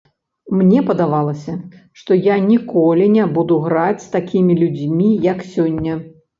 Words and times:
Мне 0.61 0.79
падавалася, 0.87 1.53
што 1.99 2.17
я 2.29 2.39
ніколі 2.47 3.05
не 3.19 3.29
буду 3.37 3.61
граць 3.69 4.03
з 4.07 4.11
такімі 4.19 4.59
людзьмі, 4.65 5.15
як 5.31 5.49
сёння. 5.55 6.05